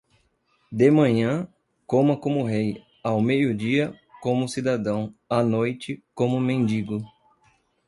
[0.71, 1.47] De manhã,
[1.85, 7.05] coma como rei, ao meio-dia, como cidadão, à noite como mendigo.